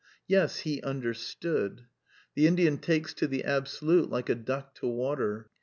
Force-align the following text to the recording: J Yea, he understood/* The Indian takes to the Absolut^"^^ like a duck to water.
J 0.27 0.35
Yea, 0.35 0.47
he 0.47 0.81
understood/* 0.81 1.85
The 2.33 2.47
Indian 2.47 2.79
takes 2.79 3.13
to 3.13 3.27
the 3.27 3.43
Absolut^"^^ 3.45 4.09
like 4.09 4.29
a 4.29 4.33
duck 4.33 4.73
to 4.79 4.87
water. 4.87 5.51